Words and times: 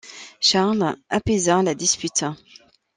Charles 0.41 0.95
apaisa 1.11 1.61
la 1.61 1.75
dispute. 1.75 2.25